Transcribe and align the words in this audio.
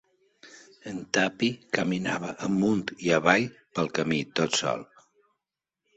En 0.91 1.01
Tuppy 1.17 1.49
caminava 1.77 2.31
amunt 2.49 2.95
i 3.09 3.13
avall 3.19 3.47
pel 3.77 3.95
camí, 3.99 4.23
tot 4.41 4.61
sol. 4.63 4.87